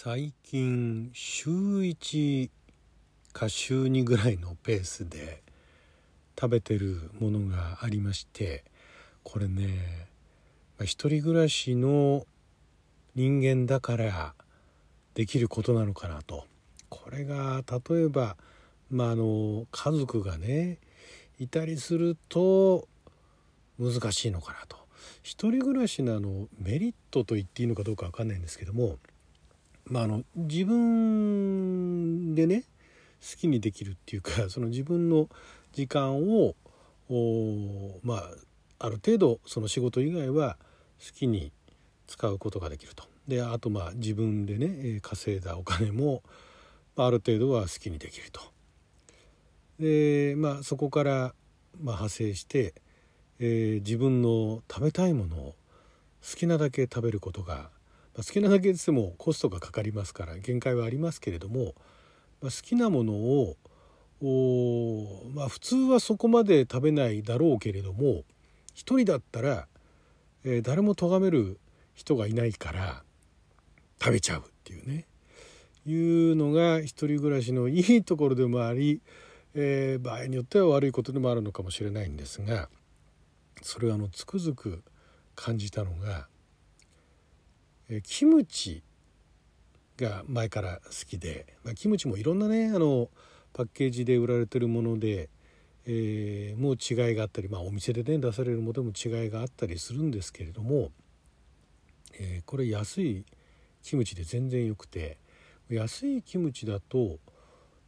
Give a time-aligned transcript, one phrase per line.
[0.00, 2.50] 最近週1
[3.32, 5.42] か週2ぐらいのペースで
[6.40, 8.62] 食べてるものがありまして
[9.24, 10.06] これね、
[10.78, 12.24] まあ、一人暮らしの
[13.16, 14.34] 人間だから
[15.14, 16.44] できることなのかなと。
[16.88, 18.36] これが例えば、
[18.92, 20.78] まあ、の家族がね
[21.40, 22.86] いたりすると
[23.80, 24.76] 難しいのかなと。
[25.24, 28.98] 一人暮らしのあのメリットと言っていいのかどうか分かんないんですけども
[29.90, 32.64] まあ、あの自分でね
[33.20, 35.28] 好きにできるっていうか その自分の
[35.72, 36.54] 時間を
[38.02, 38.30] まあ
[38.80, 40.56] ある程度その仕事以外は
[41.04, 41.52] 好きに
[42.06, 43.04] 使うことができると。
[43.26, 46.22] であとまあ自分でね稼いだお金も
[46.96, 48.40] ある程度は好きにできると。
[49.78, 51.34] でまあそこから
[51.80, 52.74] まあ派生して、
[53.38, 55.54] えー、自分の食べたいものを
[56.22, 57.70] 好きなだけ食べることが、
[58.24, 61.74] 好きなだけでもコストがかかりますから限界はありますけれども、
[62.40, 63.56] まあ、好きなものを
[64.20, 68.24] まあ、普通はそこまで食べないだろうけれども
[68.74, 69.68] 一人だったら、
[70.44, 71.60] えー、誰も咎める
[71.94, 73.04] 人がいないから
[74.00, 75.06] 食べちゃうっていうね。
[75.86, 79.00] いうのが一人暮らしのいいところでもあり、
[79.54, 82.68] えー、場合によっては悪いことでもあるのかもしれないんですが
[83.62, 84.82] それはあのつくづく
[85.34, 86.28] 感じたのが
[87.90, 88.82] えキムチ
[89.96, 93.08] が前から好きで、まあ、キムチもいろんなねあの
[93.52, 95.30] パッケージで売られてるもので、
[95.86, 100.90] えー、もう違いがあったり、まあ、お店でね出されるものでも違いがあったりするんですけれども、
[102.18, 103.24] えー、これ安い
[103.82, 105.18] キムチで全然よくて
[105.70, 107.18] 安いキムチだと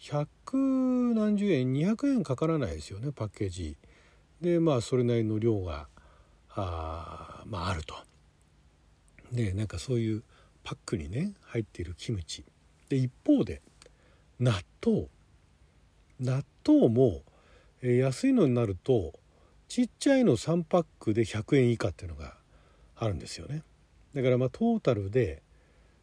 [0.00, 3.76] 100何十円200円かからないですよねパッケージ
[4.40, 5.86] でまあそれなりの量が
[6.50, 7.94] あ,、まあ、あると。
[9.34, 10.22] でなんかそういう
[10.62, 12.44] パックにね入っているキムチ。
[12.88, 13.60] で一方で
[14.38, 14.52] 納
[14.84, 15.08] 豆。
[16.20, 17.22] 納豆も、
[17.82, 19.12] え、安いのになると
[19.68, 22.36] ちっちゃいの3パックで100円以下っていうのが
[22.96, 23.62] あるんですよね。
[24.14, 25.42] だからまあトータルで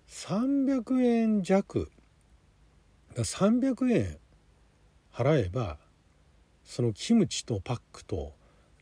[0.09, 1.89] 300円弱。
[3.16, 4.17] だ300円
[5.13, 5.77] 払えば
[6.63, 8.33] そのキムチとパックと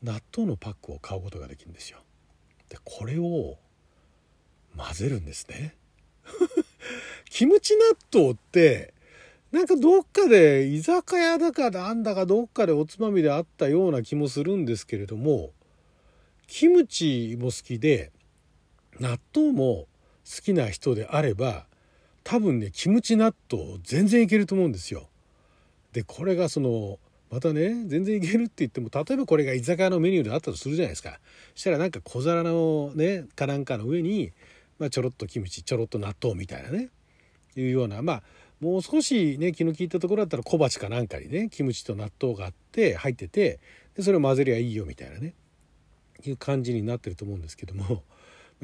[0.01, 1.99] 納豆のパックを買うことができるんですよ。
[2.69, 3.57] でこれを
[4.79, 5.75] 混ぜるんですね
[7.29, 8.93] キムチ納豆って
[9.51, 15.51] なんかどっかで居酒屋だかなんだかどっかでおつまみであったような気もするんですけれども
[16.47, 18.11] キムチも好きで
[18.99, 19.87] 納豆も
[20.25, 21.65] 好きな人であれば
[22.23, 25.09] 多分ねキムチ納豆全然いけると思うんですよ。
[25.93, 26.99] でこれがその
[27.31, 31.19] またね全然いけるって言っても例えばこれが居酒屋のメニューであったとするじゃないですか。
[31.55, 34.31] したらなんか小皿のねかなんかの上に
[34.79, 36.89] まあ、ちょろっとキムチちょろっと納豆みたいなね。
[37.55, 38.23] いうようなまあ
[38.61, 43.59] もう少しね気の利いたところだったら小鉢かなんかにねキムチと納豆があって入ってて
[43.95, 45.33] でそれを混ぜりゃいいよみたいなね。
[46.25, 48.03] いう感じになってると思うんですけども。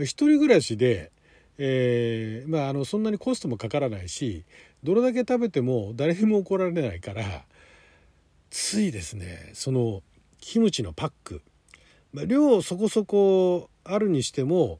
[0.04, 1.12] 一人暮らしで、
[1.58, 4.44] えー、まああのそんなにコストもかからないし
[4.84, 7.46] どれだけ食べても誰にも怒られないから
[8.50, 10.04] ついですねその
[10.40, 11.42] キムチのパック、
[12.12, 14.80] まあ、量そこそこあるにしても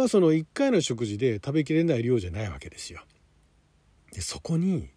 [0.00, 3.02] まあその1回の食事で食べきれない量じゃないわけですよ。
[4.14, 4.88] でそこに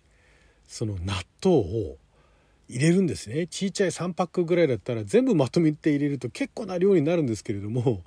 [0.66, 1.97] その納豆を
[2.69, 8.02] 入れるんですねちっちゃい3パックぐらいだったら全部まとめて入れると結構な量になるんですけれども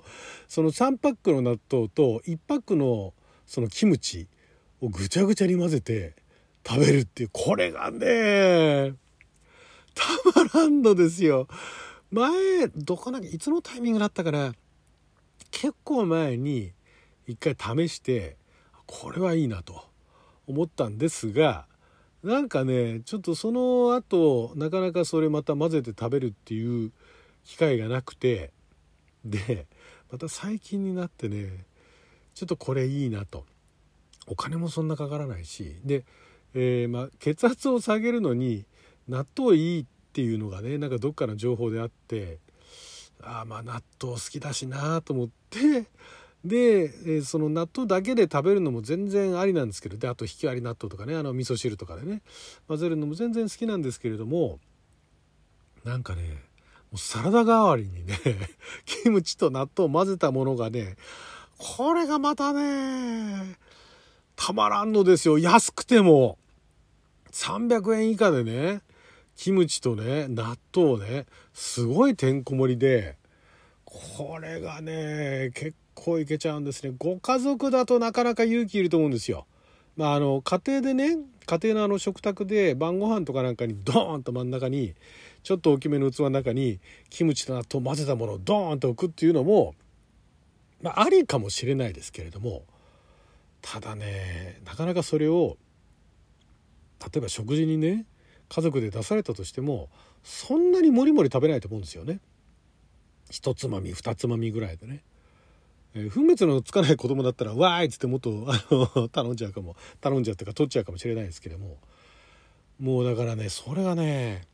[0.47, 3.13] その3パックの納豆と1パックの
[3.45, 4.27] そのキムチ
[4.81, 6.15] をぐちゃぐちゃに混ぜて
[6.67, 8.95] 食べるっていうこれがね
[9.93, 10.03] た
[10.41, 11.47] まらんのですよ。
[12.09, 12.31] 前
[12.75, 14.53] どこなんかいつのタイミングだったから
[15.51, 16.71] 結構前に
[17.27, 17.55] 一回
[17.87, 18.37] 試して
[18.85, 19.85] これはいいなと
[20.47, 21.65] 思ったんですが
[22.23, 26.91] なんかねちょっとその後なかなかそれまた混ぜて食べるっていう
[27.43, 28.51] 機会がなくて
[29.23, 29.67] で
[30.11, 31.65] また最近になってね
[32.33, 33.45] ちょっとこれいいなと。
[34.27, 36.03] お金もそんなかからないしで、
[36.53, 38.65] えー、ま、血圧を下げるのに
[39.07, 42.39] 納豆いいっていうのがねなんかどっかの情報であって
[43.23, 45.85] ああまあ納豆好きだしなと思って
[46.45, 52.21] で、えその納豆だけで食べるのも全然ありなんですけどであと引き割り納豆とかねあの味噌汁とかでね
[52.67, 54.59] 混ぜるのも全然好きなんですけれども
[55.83, 56.21] なんかね
[56.91, 58.17] もうサラダ代わりにね
[58.85, 60.95] キムチと納豆を混ぜたものがね
[61.57, 63.57] これがまたね
[64.35, 65.39] たまらんのですよ。
[65.39, 66.37] 安くても
[67.31, 68.81] 300円以下でね
[69.35, 73.17] キムチとね納豆をねすごいてんこ盛りで
[73.85, 75.86] これがね結構
[76.19, 79.45] いけちゃうんですねご家族だとなかなか勇気いると思うんですよ
[79.97, 81.17] まあ、あの家庭でね
[81.47, 84.93] 家庭のあの食卓で晩ご飯とかなんかにドーンと真ん中に
[85.43, 86.79] ちょっと大きめの器の中に
[87.09, 89.73] キムチと納豆混ぜたものをドーンと置くっていうのも、
[90.81, 92.63] まあ、ありかもしれないですけれども
[93.61, 95.57] ただねなかなかそれを
[97.01, 98.05] 例えば食事にね
[98.49, 99.89] 家族で出されたとしても
[100.23, 102.19] そんなにもりもり食べないと思うんですよね。
[103.29, 105.01] 一つまみ二つまみぐらいでね。
[106.05, 111.77] え、分別のつかない子供だったら「わーい!」っつってもっとあの 頼んじゃうかも頼んじゃうっていうか取っちゃうかもしれないですけども
[112.79, 114.47] もうだからねそれがね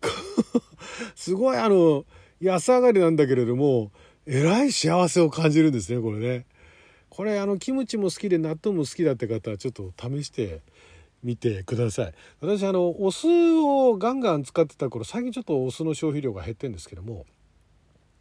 [1.14, 2.04] すごいあの
[2.40, 3.90] 安上がりなんだけれども
[4.26, 6.46] えらい幸せを感じるんですねこれね。
[7.08, 10.60] これあのキムチも好きで納豆も好きだって方はちょっと試して
[11.24, 17.26] みてください私あのお酢をガンガン使ってた頃最近ちょっとお酢の消費量が減ってるんですけども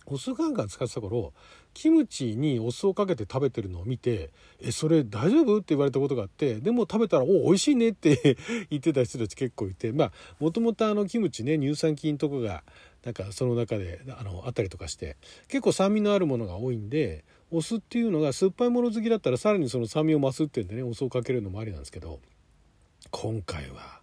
[0.09, 1.33] お酢ガンガン使ってた頃
[1.73, 8.37] キムチにお酢をかけて食べてるのを見て「えそれ大丈夫?」って言われたことがあってでも食べたら「お美味しいね」って
[8.71, 12.63] 言ってた人たち結構いてまあもともとあのキムチね乳酸菌とかが
[13.03, 15.17] なんかその中であのあったりとかして
[15.49, 22.19] 結構酸味のあるものが多いんでお酢っていうのが酸っぱいもの好きだったらさらにその酸味を増すっていうんでねお酢をかけるのもありなんですけど
[23.11, 24.01] 今回は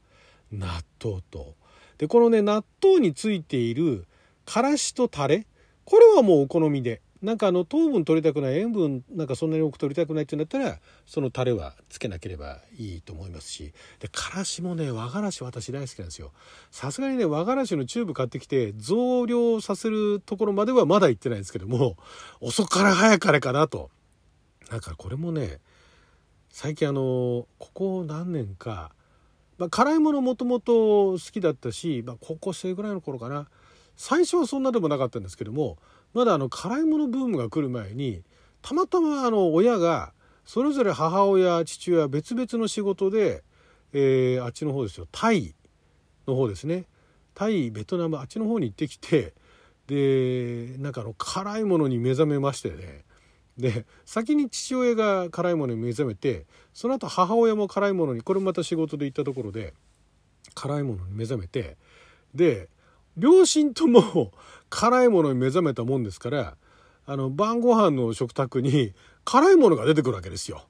[0.52, 0.68] 納
[1.02, 1.54] 豆と
[1.98, 4.06] でこのね納豆についている
[4.44, 5.46] からしとタレ
[5.84, 7.02] これはもうお好みで。
[7.24, 13.72] なんかあの糖分取りたくない塩分なんかそんなに多く取りたくないって言うんだったらそのタレはつけなければいいと思いますし。
[13.98, 16.32] でからしもね和がらし私大好きなんですよ。
[16.70, 21.96] さすがにね和がらしのチューブ買ってきて増量させるところまではまだ行ってないんですけども
[22.42, 23.90] 遅から早かれかなと。
[24.70, 25.60] だからこれもね
[26.50, 28.92] 最近あのここ何年か、
[29.56, 33.48] まあ、辛いものもともと好きだったし、まあ、高校生ぐらいの頃かな。
[33.96, 35.78] 最初はそんなでもなかったんですけども
[36.12, 38.22] まだあの辛いものブームが来る前に
[38.62, 40.12] たまたまあの親が
[40.44, 43.42] それぞれ母親父親別々の仕事で、
[43.92, 45.54] えー、あっちの方ですよタイ
[46.26, 46.86] の方ですね。
[47.34, 49.34] タイベトナムあっちの方に行ってきて
[49.86, 53.04] でなんかあの辛いものに目覚めましてね。
[53.58, 59.74] で先に父親が辛いものに目覚めてその後母親も辛いものにこれまた仕事で行ったところで
[60.54, 61.76] 辛いものに目覚めて
[62.34, 62.68] で
[63.16, 64.32] 両親とも
[64.70, 66.56] 辛いものに目覚めたもんですから
[67.06, 68.92] あの晩ご飯の食卓に
[69.24, 70.66] 辛いものが出てくるわけですよ。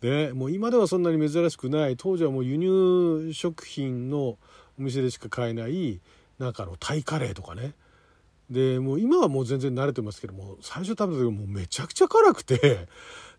[0.00, 4.38] でもう今ではそんなに珍しくない当時はもう輸入食品のお
[4.78, 6.00] 店でしか買えない
[6.38, 7.74] なんかのタイカレーとかね
[8.50, 12.86] でもう今はもう全然慣れてますけども最初食べた時もうめちゃくちゃ辛くて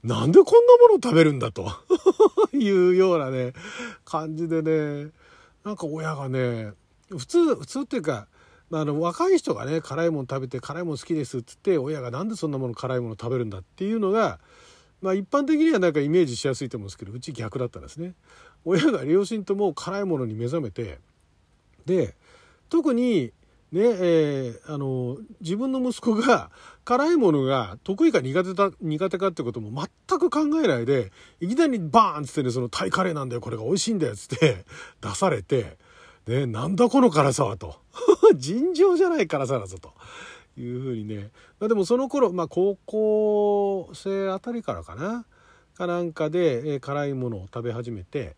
[0.04, 1.72] なんでこんなものを食べるんだと
[2.54, 3.54] いうようなね
[4.04, 5.12] 感じでね
[5.64, 6.74] なんか親がね
[7.10, 8.28] 普通普通っていうか
[8.78, 14.40] あの若い人がね辛いもの食べて辛いもの好きですっつって親が何でそんなもの辛いもの食べるんだっていうのが
[15.02, 18.14] まあ一般的にはなんかイメージしやすいと思うんですけどうち逆だったんですね。
[18.66, 21.00] 親が両親とも辛いものに目覚めて
[21.86, 22.16] で
[22.70, 23.32] 特に
[23.72, 26.50] ねえー、あの自分の息子が
[26.86, 31.12] 辛いものが得意か苦手だ苦手かってことも全く考えないで
[31.42, 34.66] いきなりバーンっつってねそのタイカレーなんだよこれが美味しいんだよっつって
[35.02, 35.78] 出されて
[36.28, 37.76] ねなんだこの辛さはと
[38.38, 39.94] 尋常じゃない辛さだぞと
[40.58, 41.30] いうふうにね、
[41.60, 45.26] ま、でもその頃、まあ、高校生あたりからかな。
[45.76, 48.36] かなんかで、え、辛いものを食べ始めて。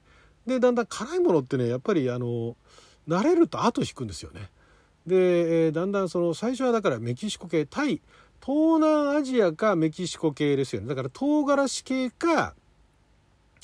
[0.48, 2.56] でだんだん辛いものってねやっぱりあの
[3.08, 4.50] 慣れると後引くんですよね。
[5.06, 8.02] で、え、だんだんその最初はだからメキシコ系タイ
[8.42, 10.88] 東南アジアかメキシコ系ですよね。
[10.88, 12.56] だから唐辛子系か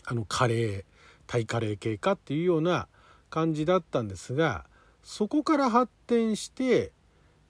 [0.06, 0.84] あのカレー
[1.26, 2.88] タイカレー系かっていうような
[3.30, 4.66] 感じだったんですが
[5.04, 6.92] そこから発展して、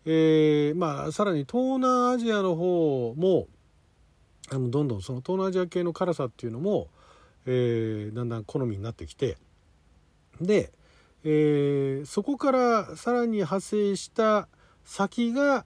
[0.06, 3.48] えー、まあさらに東南アジアの方も
[4.52, 6.88] あのどんどんその東南アジア系の辛さっていうのも、
[7.46, 9.38] えー、だんだん好みになってきて
[10.42, 10.72] で
[11.26, 14.50] えー、そこからさらに派生した
[14.84, 15.66] 先が、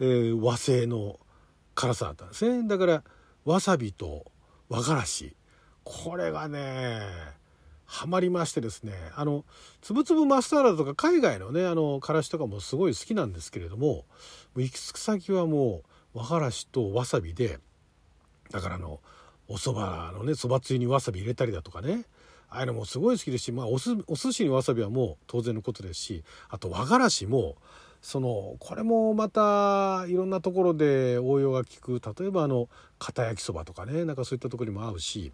[0.00, 1.20] えー、和製の
[1.76, 2.66] 辛さだったんですね。
[2.68, 3.04] だから
[3.44, 4.30] わさびと
[4.68, 5.36] 和がし。
[5.84, 7.00] これがね
[7.86, 9.44] ハマりましてですねあの
[9.80, 14.04] つぶつぶマスタードとか海外のねあのからしとかもすごい好きなんですけれども
[14.56, 15.82] 行き着く先はも
[16.14, 17.58] う和がらしとわさびで
[18.50, 19.00] だからあの
[19.48, 22.04] お蕎麦のねそばつゆにわさび入れたりだとかね
[22.48, 27.56] ああいうのもすごい好きですし、まあ、おすお寿司にわさびはもう当然のことですしあと和がらしも
[28.00, 32.02] そのこれもまたいろんなところで応用が利く。
[32.18, 35.32] 例えばあの片焼きそばとかねなんかそういったところにも合うし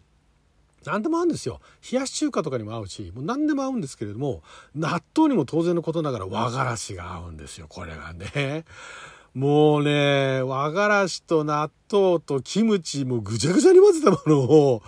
[0.84, 1.60] 何でも合うんですよ
[1.90, 4.42] 冷やし中華とかにも合うしもう何でも合うんですけれども
[4.74, 8.64] 納豆にも当然のことながら和がらしが合うんですよこれがね。
[9.34, 14.82] もうね、和がらしと納豆とキムチもぐちゃぐちゃに混ぜたものを、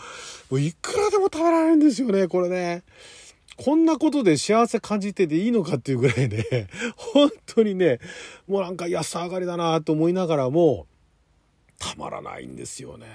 [0.51, 2.83] もういくらでも食べられるんですよね、これね。
[3.57, 8.01] こんなことで幸せ感じてていいのかっていうぐらいね、本当にね、
[8.49, 10.87] もうなんか安上がりだなと思いながらも、
[11.79, 13.07] たまらないんですよね。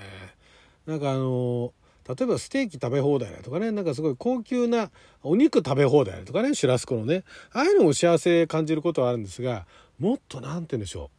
[0.86, 1.74] なんかあの
[2.08, 4.92] 例えばステーキ食べ放題だとかねなんかすごい高級な
[5.24, 9.66] お肉食べ放題だとかねシュラスコのねああいうのも幸せ感じることはあるんですが
[10.00, 11.12] もっと何て言うんでしょ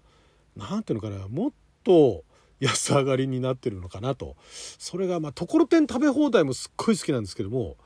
[0.57, 0.59] う。
[0.59, 1.51] 何て言うのかなもっ
[1.85, 2.25] と
[2.61, 4.37] 安上がりになってるのかなと。
[4.79, 7.77] それがまあところてん食べ放題もすっごい好きなんですけども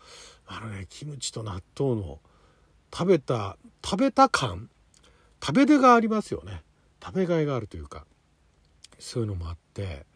[0.46, 2.20] あのねキムチと納豆の
[2.92, 4.70] 食べた食べた感
[5.44, 6.62] 食べ出がありますよね。
[7.04, 8.06] 食べがいがあるというか
[8.98, 10.06] そういうのもあって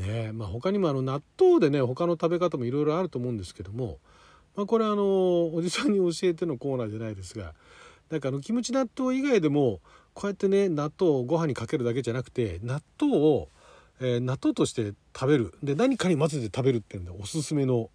[0.00, 0.32] ね。
[0.32, 3.98] まあ、他にもあの納豆でね他の食べ方もいろいろあると思うんですけども、
[4.56, 7.54] まあ、これあのおじさんに教えてのコーナーじゃないですが
[8.10, 9.80] なんかあのキムチ納豆以外でも
[10.14, 13.48] こうやってね納豆をご飯にかけるだけじゃなくて納豆を、
[14.00, 15.54] えー、納豆として食べる。
[15.62, 17.90] で何かに混ぜて食べるっていうのでおすすめの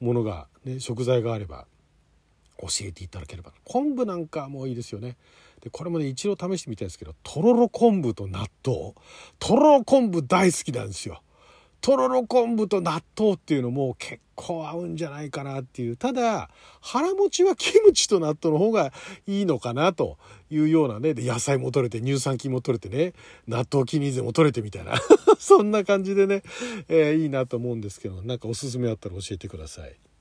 [0.00, 1.66] ものが、ね、食材があれば
[2.60, 3.52] 教えていただければ。
[3.64, 5.16] 昆布なんかもいいですよね。
[5.60, 8.94] でこれもね一度試してみたいんですけどとろろ昆布と納豆。
[9.38, 11.22] とろろ昆布大好きなんですよ。
[11.82, 15.96] とろろ昆布と納豆っていうのも結構合うんじゃないかなっていう。
[15.96, 16.48] ただ
[16.80, 18.92] 腹持ちはキムチと納豆の方が
[19.26, 20.16] いいのかなと
[20.48, 21.12] いうようなね。
[21.12, 23.14] で野菜も取れて乳酸菌も取れてね。
[23.48, 24.94] 納豆キニーゼも取れてみたいな。
[25.40, 26.44] そんな感じでね、
[26.88, 30.11] えー、いいなと思うんですけどなんかおすすめあったら教えてください。